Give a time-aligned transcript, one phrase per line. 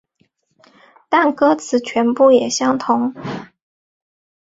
[1.09, 3.13] 但歌词全部也相同。